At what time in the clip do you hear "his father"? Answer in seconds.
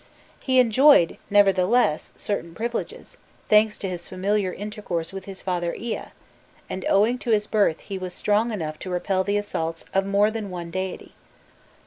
5.25-5.75